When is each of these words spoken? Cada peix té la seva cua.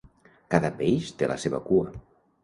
Cada 0.53 0.69
peix 0.79 1.11
té 1.19 1.29
la 1.31 1.35
seva 1.43 1.59
cua. 1.67 1.91